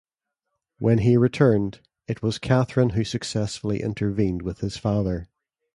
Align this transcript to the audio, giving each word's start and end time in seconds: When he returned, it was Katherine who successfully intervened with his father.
When 0.79 0.97
he 0.97 1.15
returned, 1.15 1.79
it 2.07 2.23
was 2.23 2.39
Katherine 2.39 2.93
who 2.97 3.03
successfully 3.03 3.83
intervened 3.83 4.41
with 4.41 4.61
his 4.61 4.75
father. 4.75 5.29